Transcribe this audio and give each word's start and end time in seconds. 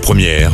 Première, 0.00 0.52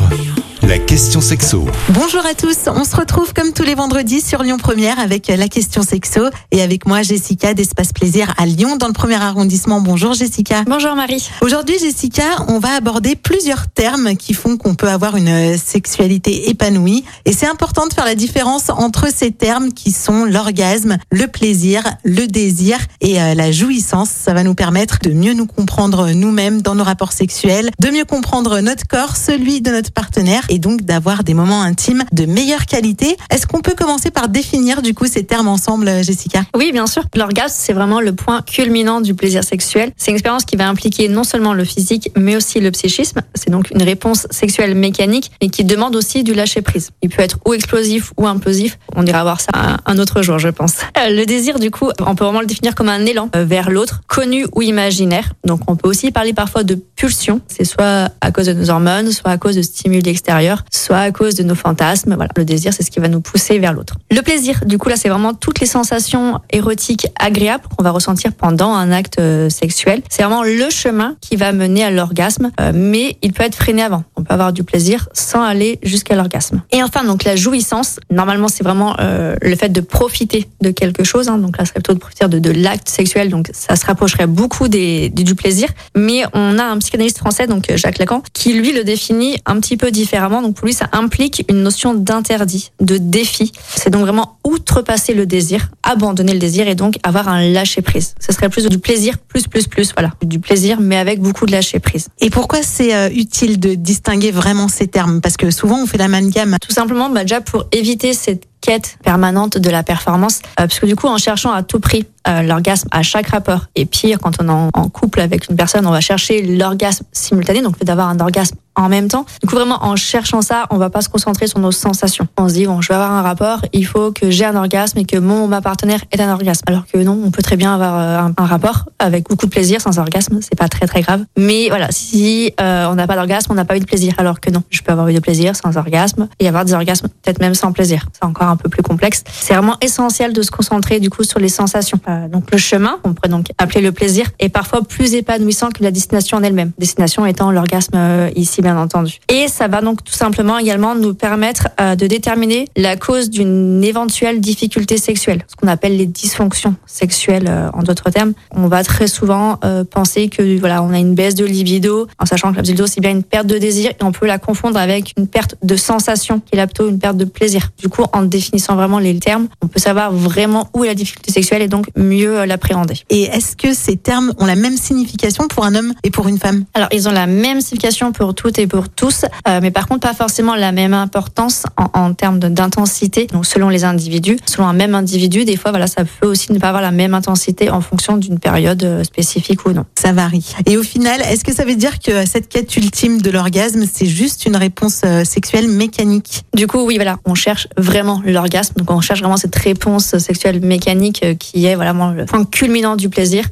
la 0.63 0.77
question 0.77 1.21
sexo. 1.21 1.65
Bonjour 1.89 2.25
à 2.25 2.33
tous, 2.33 2.57
on 2.67 2.83
se 2.83 2.95
retrouve 2.95 3.33
comme 3.33 3.53
tous 3.53 3.63
les 3.63 3.75
vendredis 3.75 4.19
sur 4.19 4.43
Lyon 4.43 4.57
Première 4.57 4.99
avec 4.99 5.27
la 5.27 5.47
question 5.47 5.83
sexo 5.83 6.21
et 6.51 6.61
avec 6.61 6.85
moi 6.85 7.01
Jessica 7.01 7.53
d'Espace 7.53 7.93
Plaisir 7.93 8.33
à 8.37 8.45
Lyon 8.45 8.75
dans 8.75 8.87
le 8.87 8.93
premier 8.93 9.15
arrondissement. 9.15 9.79
Bonjour 9.79 10.13
Jessica. 10.13 10.63
Bonjour 10.65 10.95
Marie. 10.95 11.29
Aujourd'hui 11.41 11.75
Jessica, 11.79 12.23
on 12.49 12.59
va 12.59 12.73
aborder 12.75 13.15
plusieurs 13.15 13.67
termes 13.69 14.15
qui 14.15 14.33
font 14.33 14.57
qu'on 14.57 14.75
peut 14.75 14.89
avoir 14.89 15.15
une 15.15 15.57
sexualité 15.57 16.49
épanouie 16.49 17.05
et 17.25 17.31
c'est 17.31 17.47
important 17.47 17.87
de 17.87 17.93
faire 17.93 18.05
la 18.05 18.15
différence 18.15 18.69
entre 18.69 19.07
ces 19.15 19.31
termes 19.31 19.71
qui 19.71 19.91
sont 19.91 20.25
l'orgasme, 20.25 20.97
le 21.11 21.27
plaisir, 21.27 21.83
le 22.03 22.27
désir 22.27 22.77
et 23.01 23.21
euh, 23.21 23.33
la 23.33 23.51
jouissance. 23.51 24.09
Ça 24.09 24.33
va 24.33 24.43
nous 24.43 24.55
permettre 24.55 24.99
de 25.03 25.11
mieux 25.11 25.33
nous 25.33 25.47
comprendre 25.47 26.09
nous-mêmes 26.11 26.61
dans 26.61 26.75
nos 26.75 26.83
rapports 26.83 27.13
sexuels, 27.13 27.69
de 27.79 27.89
mieux 27.89 28.05
comprendre 28.05 28.59
notre 28.59 28.87
corps, 28.87 29.15
celui 29.15 29.61
de 29.61 29.71
notre 29.71 29.91
partenaire 29.91 30.45
et 30.49 30.59
donc 30.59 30.81
d'avoir 30.81 31.23
des 31.23 31.33
moments 31.33 31.61
intimes 31.61 32.03
de 32.11 32.25
meilleure 32.25 32.65
qualité. 32.65 33.15
Est-ce 33.29 33.47
qu'on 33.47 33.61
peut 33.61 33.75
commencer 33.75 34.11
par 34.11 34.27
définir 34.27 34.81
du 34.81 34.93
coup 34.93 35.05
ces 35.05 35.23
termes 35.23 35.47
ensemble, 35.47 36.03
Jessica? 36.03 36.43
Oui, 36.55 36.71
bien 36.71 36.87
sûr. 36.87 37.03
L'orgasme, 37.15 37.55
c'est 37.57 37.73
vraiment 37.73 38.01
le 38.01 38.13
point 38.13 38.41
culminant 38.41 39.01
du 39.01 39.13
plaisir 39.13 39.43
sexuel. 39.43 39.91
C'est 39.95 40.11
une 40.11 40.15
expérience 40.15 40.45
qui 40.45 40.55
va 40.55 40.67
impliquer 40.67 41.07
non 41.07 41.23
seulement 41.23 41.53
le 41.53 41.63
physique, 41.63 42.11
mais 42.17 42.35
aussi 42.35 42.59
le 42.59 42.71
psychisme. 42.71 43.21
C'est 43.35 43.49
donc 43.49 43.69
une 43.71 43.83
réponse 43.83 44.27
sexuelle 44.31 44.75
mécanique, 44.75 45.31
mais 45.41 45.49
qui 45.49 45.63
demande 45.63 45.95
aussi 45.95 46.23
du 46.23 46.33
lâcher 46.33 46.61
prise. 46.61 46.89
Il 47.01 47.09
peut 47.09 47.21
être 47.21 47.37
ou 47.45 47.53
explosif 47.53 48.11
ou 48.17 48.27
implosif. 48.27 48.79
On 48.95 49.05
ira 49.05 49.23
voir 49.23 49.39
ça 49.39 49.49
un 49.85 49.97
autre 49.99 50.21
jour, 50.21 50.39
je 50.39 50.49
pense. 50.49 50.77
Euh, 50.97 51.09
le 51.09 51.25
désir, 51.25 51.59
du 51.59 51.71
coup, 51.71 51.89
on 52.05 52.15
peut 52.15 52.23
vraiment 52.23 52.41
le 52.41 52.47
définir 52.47 52.75
comme 52.75 52.89
un 52.89 53.05
élan 53.05 53.29
euh, 53.35 53.45
vers 53.45 53.69
l'autre, 53.69 54.01
connu 54.07 54.45
ou 54.55 54.61
imaginaire. 54.61 55.33
Donc, 55.45 55.61
on 55.67 55.75
peut 55.75 55.87
aussi 55.87 56.11
parler 56.11 56.33
parfois 56.33 56.63
de 56.63 56.75
pulsion. 56.75 57.41
C'est 57.47 57.65
soit 57.65 58.09
à 58.21 58.31
cause 58.31 58.47
de 58.47 58.53
nos 58.53 58.69
hormones, 58.69 59.11
soit 59.11 59.31
à 59.31 59.37
cause 59.37 59.55
de 59.55 59.61
stimuli 59.61 60.09
extérieurs 60.09 60.38
soit 60.71 60.97
à 60.97 61.11
cause 61.11 61.35
de 61.35 61.43
nos 61.43 61.55
fantasmes. 61.55 62.15
Voilà, 62.15 62.31
le 62.35 62.45
désir, 62.45 62.73
c'est 62.73 62.83
ce 62.83 62.91
qui 62.91 62.99
va 62.99 63.07
nous 63.07 63.21
pousser 63.21 63.59
vers 63.59 63.73
l'autre. 63.73 63.95
Le 64.11 64.21
plaisir, 64.21 64.61
du 64.65 64.77
coup, 64.77 64.89
là, 64.89 64.95
c'est 64.95 65.09
vraiment 65.09 65.33
toutes 65.33 65.59
les 65.59 65.65
sensations 65.65 66.39
érotiques 66.49 67.07
agréables 67.19 67.63
qu'on 67.75 67.83
va 67.83 67.91
ressentir 67.91 68.33
pendant 68.33 68.73
un 68.73 68.91
acte 68.91 69.19
euh, 69.19 69.49
sexuel. 69.49 70.01
C'est 70.09 70.23
vraiment 70.23 70.43
le 70.43 70.69
chemin 70.69 71.15
qui 71.21 71.35
va 71.35 71.51
mener 71.51 71.83
à 71.83 71.91
l'orgasme, 71.91 72.51
euh, 72.59 72.71
mais 72.73 73.17
il 73.21 73.33
peut 73.33 73.43
être 73.43 73.55
freiné 73.55 73.83
avant. 73.83 74.03
On 74.15 74.23
peut 74.23 74.33
avoir 74.33 74.53
du 74.53 74.63
plaisir 74.63 75.09
sans 75.13 75.43
aller 75.43 75.79
jusqu'à 75.83 76.15
l'orgasme. 76.15 76.61
Et 76.71 76.81
enfin, 76.83 77.03
donc 77.03 77.23
la 77.23 77.35
jouissance. 77.35 77.99
Normalement, 78.09 78.47
c'est 78.47 78.63
vraiment 78.63 78.95
euh, 78.99 79.35
le 79.41 79.55
fait 79.55 79.69
de 79.69 79.81
profiter 79.81 80.47
de 80.61 80.71
quelque 80.71 81.03
chose. 81.03 81.27
Hein. 81.27 81.37
donc 81.37 81.57
là, 81.57 81.65
ça 81.65 81.71
serait 81.71 81.81
plutôt 81.81 81.93
de 81.93 81.99
profiter 81.99 82.27
de, 82.27 82.39
de 82.39 82.51
l'acte 82.51 82.89
sexuel. 82.89 83.29
Donc 83.29 83.49
ça 83.53 83.75
se 83.75 83.85
rapprocherait 83.85 84.27
beaucoup 84.27 84.67
des, 84.67 85.09
du 85.09 85.35
plaisir. 85.35 85.69
Mais 85.95 86.23
on 86.33 86.57
a 86.57 86.63
un 86.63 86.77
psychanalyste 86.79 87.17
français, 87.17 87.47
donc 87.47 87.65
Jacques 87.75 87.99
Lacan, 87.99 88.21
qui 88.33 88.53
lui 88.53 88.71
le 88.71 88.83
définit 88.83 89.37
un 89.45 89.59
petit 89.59 89.77
peu 89.77 89.91
différemment 89.91 90.28
donc 90.29 90.55
pour 90.55 90.65
lui, 90.65 90.73
ça 90.73 90.87
implique 90.91 91.45
une 91.49 91.63
notion 91.63 91.93
d'interdit, 91.93 92.71
de 92.79 92.97
défi. 92.97 93.51
C'est 93.75 93.89
donc 93.89 94.01
vraiment 94.01 94.37
outrepasser 94.43 95.13
le 95.13 95.25
désir, 95.25 95.69
abandonner 95.83 96.33
le 96.33 96.39
désir 96.39 96.67
et 96.67 96.75
donc 96.75 96.95
avoir 97.03 97.27
un 97.27 97.41
lâcher 97.49 97.81
prise. 97.81 98.15
Ce 98.19 98.31
serait 98.31 98.49
plus 98.49 98.67
du 98.67 98.79
plaisir, 98.79 99.17
plus, 99.17 99.47
plus, 99.47 99.67
plus, 99.67 99.93
voilà. 99.95 100.11
Du 100.21 100.39
plaisir, 100.39 100.77
mais 100.79 100.97
avec 100.97 101.19
beaucoup 101.19 101.45
de 101.45 101.51
lâcher 101.51 101.79
prise. 101.79 102.07
Et 102.19 102.29
pourquoi 102.29 102.61
c'est 102.63 102.95
euh, 102.95 103.09
utile 103.09 103.59
de 103.59 103.75
distinguer 103.75 104.31
vraiment 104.31 104.67
ces 104.67 104.87
termes? 104.87 105.21
Parce 105.21 105.37
que 105.37 105.51
souvent, 105.51 105.81
on 105.81 105.85
fait 105.85 105.97
l'amalgame. 105.97 106.57
Tout 106.61 106.73
simplement, 106.73 107.09
bah, 107.09 107.21
déjà 107.21 107.41
pour 107.41 107.65
éviter 107.71 108.13
cette 108.13 108.45
quête 108.61 108.97
permanente 109.03 109.57
de 109.57 109.69
la 109.69 109.83
performance, 109.83 110.39
euh, 110.39 110.67
parce 110.67 110.79
que 110.79 110.85
du 110.85 110.95
coup, 110.95 111.07
en 111.07 111.17
cherchant 111.17 111.51
à 111.51 111.63
tout 111.63 111.79
prix 111.79 112.05
euh, 112.27 112.41
l'orgasme 112.41 112.87
à 112.91 113.03
chaque 113.03 113.27
rapport, 113.27 113.65
et 113.75 113.85
pire, 113.85 114.19
quand 114.19 114.41
on 114.41 114.47
est 114.47 114.69
en, 114.73 114.89
couple 114.89 115.21
avec 115.21 115.49
une 115.49 115.55
personne, 115.55 115.85
on 115.87 115.91
va 115.91 116.01
chercher 116.01 116.41
l'orgasme 116.41 117.05
simultané, 117.11 117.61
donc 117.61 117.73
le 117.73 117.79
fait 117.79 117.85
d'avoir 117.85 118.09
un 118.09 118.19
orgasme 118.19 118.55
en 118.79 118.89
même 118.89 119.07
temps. 119.07 119.25
Du 119.41 119.47
coup, 119.47 119.55
vraiment, 119.55 119.83
en 119.83 119.95
cherchant 119.95 120.41
ça, 120.41 120.65
on 120.69 120.77
va 120.77 120.89
pas 120.89 121.01
se 121.01 121.09
concentrer 121.09 121.47
sur 121.47 121.59
nos 121.59 121.71
sensations. 121.71 122.27
On 122.37 122.47
se 122.47 122.53
dit, 122.53 122.65
bon, 122.65 122.81
je 122.81 122.87
vais 122.87 122.95
avoir 122.95 123.11
un 123.11 123.21
rapport, 123.21 123.61
il 123.73 123.85
faut 123.85 124.11
que 124.11 124.31
j'ai 124.31 124.45
un 124.45 124.55
orgasme 124.55 124.97
et 124.99 125.05
que 125.05 125.17
mon 125.17 125.47
ma 125.47 125.61
partenaire 125.61 125.99
ait 126.11 126.21
un 126.21 126.31
orgasme. 126.31 126.63
Alors 126.67 126.85
que 126.87 126.97
non, 126.97 127.19
on 127.23 127.31
peut 127.31 127.41
très 127.41 127.57
bien 127.57 127.73
avoir 127.73 128.27
euh, 128.27 128.31
un, 128.37 128.45
rapport 128.45 128.85
avec 128.97 129.27
beaucoup 129.29 129.45
de 129.45 129.51
plaisir 129.51 129.81
sans 129.81 129.99
orgasme, 129.99 130.39
c'est 130.41 130.57
pas 130.57 130.69
très 130.69 130.87
très 130.87 131.01
grave. 131.01 131.25
Mais 131.37 131.67
voilà, 131.67 131.87
si 131.91 132.53
euh, 132.61 132.87
on 132.89 132.95
n'a 132.95 133.05
pas 133.05 133.15
d'orgasme, 133.15 133.51
on 133.51 133.55
n'a 133.55 133.65
pas 133.65 133.75
eu 133.75 133.79
de 133.79 133.85
plaisir. 133.85 134.13
Alors 134.17 134.39
que 134.39 134.49
non, 134.49 134.63
je 134.69 134.81
peux 134.81 134.91
avoir 134.91 135.07
eu 135.09 135.13
de 135.13 135.19
plaisir 135.19 135.55
sans 135.55 135.77
orgasme 135.77 136.27
et 136.39 136.47
avoir 136.47 136.63
des 136.63 136.73
orgasmes 136.73 137.09
peut-être 137.21 137.39
même 137.39 137.55
sans 137.55 137.73
plaisir. 137.73 138.05
C'est 138.13 138.25
encore 138.25 138.47
un 138.47 138.55
peu 138.55 138.69
plus 138.69 138.81
complexe. 138.81 139.23
C'est 139.29 139.53
vraiment 139.53 139.75
essentiel 139.81 140.33
de 140.33 140.41
se 140.41 140.51
concentrer 140.51 140.99
du 140.99 141.09
coup 141.09 141.23
sur 141.23 141.39
les 141.39 141.49
sensations. 141.49 141.99
Euh, 142.07 142.27
donc 142.29 142.49
le 142.51 142.57
chemin, 142.57 142.97
on 143.03 143.13
pourrait 143.13 143.29
donc 143.29 143.47
appeler 143.57 143.81
le 143.81 143.91
plaisir, 143.91 144.27
est 144.39 144.49
parfois 144.49 144.81
plus 144.83 145.13
épanouissant 145.15 145.69
que 145.69 145.83
la 145.83 145.91
destination 145.91 146.37
en 146.37 146.43
elle-même. 146.43 146.71
Destination 146.79 147.25
étant 147.25 147.51
l'orgasme 147.51 148.29
ici 148.35 148.61
bien 148.69 148.81
entendu. 148.81 149.19
Et 149.29 149.47
ça 149.47 149.67
va 149.67 149.81
donc 149.81 150.03
tout 150.03 150.13
simplement 150.13 150.57
également 150.57 150.95
nous 150.95 151.13
permettre 151.13 151.69
euh, 151.81 151.95
de 151.95 152.07
déterminer 152.07 152.67
la 152.77 152.95
cause 152.95 153.29
d'une 153.29 153.83
éventuelle 153.83 154.39
difficulté 154.41 154.97
sexuelle, 154.97 155.43
ce 155.47 155.55
qu'on 155.55 155.67
appelle 155.67 155.97
les 155.97 156.05
dysfonctions 156.05 156.75
sexuelles 156.85 157.47
euh, 157.49 157.69
en 157.73 157.83
d'autres 157.83 158.09
termes. 158.09 158.33
On 158.51 158.67
va 158.67 158.83
très 158.83 159.07
souvent 159.07 159.59
euh, 159.63 159.83
penser 159.83 160.29
que 160.29 160.59
voilà, 160.59 160.83
on 160.83 160.91
a 160.91 160.99
une 160.99 161.15
baisse 161.15 161.35
de 161.35 161.45
libido, 161.45 162.07
en 162.19 162.25
sachant 162.25 162.51
que 162.51 162.57
la 162.57 162.61
libido 162.61 162.85
c'est 162.87 163.01
bien 163.01 163.11
une 163.11 163.23
perte 163.23 163.47
de 163.47 163.57
désir 163.57 163.91
et 163.91 164.03
on 164.03 164.11
peut 164.11 164.27
la 164.27 164.37
confondre 164.37 164.77
avec 164.77 165.13
une 165.17 165.27
perte 165.27 165.55
de 165.63 165.75
sensation 165.75 166.39
qui 166.39 166.53
est 166.53 166.57
là 166.57 166.67
plutôt 166.67 166.89
une 166.89 166.99
perte 166.99 167.17
de 167.17 167.25
plaisir. 167.25 167.69
Du 167.77 167.89
coup, 167.89 168.03
en 168.13 168.23
définissant 168.23 168.75
vraiment 168.75 168.99
les 168.99 169.17
termes, 169.19 169.47
on 169.61 169.67
peut 169.67 169.79
savoir 169.79 170.11
vraiment 170.11 170.69
où 170.73 170.83
est 170.83 170.87
la 170.87 170.95
difficulté 170.95 171.31
sexuelle 171.31 171.61
et 171.61 171.67
donc 171.67 171.87
mieux 171.95 172.45
l'appréhender. 172.45 172.95
Et 173.09 173.23
est-ce 173.23 173.55
que 173.55 173.73
ces 173.73 173.97
termes 173.97 174.33
ont 174.37 174.45
la 174.45 174.55
même 174.55 174.77
signification 174.77 175.47
pour 175.47 175.65
un 175.65 175.75
homme 175.75 175.93
et 176.03 176.11
pour 176.11 176.27
une 176.27 176.37
femme? 176.37 176.65
Alors, 176.73 176.89
ils 176.91 177.07
ont 177.07 177.11
la 177.11 177.27
même 177.27 177.61
signification 177.61 178.11
pour 178.11 178.35
toutes 178.35 178.58
pour 178.67 178.89
tous, 178.89 179.25
euh, 179.47 179.59
mais 179.61 179.71
par 179.71 179.87
contre 179.87 180.01
pas 180.07 180.13
forcément 180.13 180.55
la 180.55 180.71
même 180.71 180.93
importance 180.93 181.63
en, 181.77 181.89
en 181.99 182.13
termes 182.13 182.39
d'intensité. 182.39 183.27
Donc 183.27 183.45
selon 183.45 183.69
les 183.69 183.83
individus, 183.83 184.37
selon 184.45 184.67
un 184.67 184.73
même 184.73 184.95
individu, 184.95 185.45
des 185.45 185.57
fois 185.57 185.71
voilà 185.71 185.87
ça 185.87 186.03
peut 186.05 186.27
aussi 186.27 186.51
ne 186.51 186.59
pas 186.59 186.69
avoir 186.69 186.81
la 186.81 186.91
même 186.91 187.13
intensité 187.13 187.69
en 187.69 187.81
fonction 187.81 188.17
d'une 188.17 188.39
période 188.39 188.83
euh, 188.83 189.03
spécifique 189.03 189.65
ou 189.65 189.71
non. 189.71 189.85
Ça 189.97 190.13
varie. 190.13 190.53
Et 190.65 190.77
au 190.77 190.83
final, 190.83 191.21
est-ce 191.21 191.43
que 191.43 191.53
ça 191.53 191.65
veut 191.65 191.75
dire 191.75 191.99
que 191.99 192.25
cette 192.25 192.49
quête 192.49 192.75
ultime 192.77 193.21
de 193.21 193.29
l'orgasme, 193.29 193.83
c'est 193.91 194.05
juste 194.05 194.45
une 194.45 194.55
réponse 194.55 195.01
euh, 195.05 195.23
sexuelle 195.23 195.67
mécanique? 195.67 196.43
Du 196.53 196.67
coup, 196.67 196.79
oui, 196.79 196.95
voilà, 196.95 197.17
on 197.25 197.35
cherche 197.35 197.67
vraiment 197.77 198.21
l'orgasme. 198.25 198.73
Donc 198.77 198.91
on 198.91 199.01
cherche 199.01 199.19
vraiment 199.19 199.37
cette 199.37 199.55
réponse 199.55 200.17
sexuelle 200.17 200.61
mécanique 200.61 201.25
qui 201.39 201.65
est 201.65 201.75
vraiment 201.75 202.11
le 202.11 202.25
point 202.25 202.43
culminant 202.45 202.95
du 202.95 203.09
plaisir 203.09 203.45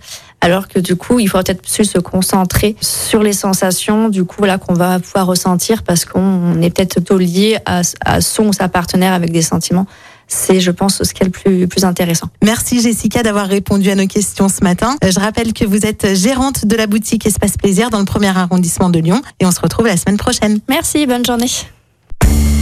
alors 0.47 0.69
que 0.69 0.79
du 0.79 0.95
coup, 0.95 1.19
il 1.19 1.27
faut 1.27 1.37
peut-être 1.39 1.61
plus 1.61 1.83
se 1.83 1.99
concentrer 1.99 2.77
sur 2.79 3.21
les 3.21 3.33
sensations, 3.33 4.07
du 4.07 4.23
coup, 4.23 4.45
là, 4.45 4.57
qu'on 4.57 4.73
va 4.73 4.97
pouvoir 4.97 5.27
ressentir 5.27 5.83
parce 5.83 6.05
qu'on 6.05 6.61
est 6.61 6.69
peut-être 6.69 6.95
plutôt 6.95 7.17
lié 7.17 7.57
à, 7.65 7.81
son 8.21 8.47
ou 8.47 8.53
sa 8.53 8.69
partenaire 8.69 9.11
avec 9.13 9.31
des 9.31 9.41
sentiments 9.41 9.85
c'est, 10.29 10.59
je 10.59 10.71
pense, 10.71 11.01
ce 11.03 11.13
qui 11.13 11.23
est 11.23 11.25
le 11.25 11.31
plus, 11.31 11.69
plus 11.69 11.85
intéressant. 11.85 12.27
Merci 12.43 12.81
Jessica 12.81 13.23
d'avoir 13.23 13.47
répondu 13.47 13.89
à 13.89 13.95
nos 13.95 14.07
questions 14.07 14.49
ce 14.49 14.61
matin. 14.61 14.97
Euh, 15.05 15.09
je 15.09 15.21
rappelle 15.21 15.53
que 15.53 15.63
vous 15.63 15.85
êtes 15.85 16.15
gérante 16.15 16.65
de 16.65 16.75
la 16.75 16.85
boutique 16.85 17.25
Espace 17.25 17.55
Plaisir 17.55 17.89
dans 17.91 17.99
le 17.99 18.05
premier 18.05 18.37
arrondissement 18.37 18.89
de 18.89 18.99
Lyon 18.99 19.21
et 19.39 19.45
on 19.45 19.51
se 19.51 19.61
retrouve 19.61 19.87
la 19.87 19.95
semaine 19.95 20.17
prochaine. 20.17 20.59
Merci, 20.67 21.07
bonne 21.07 21.25
journée. 21.25 21.47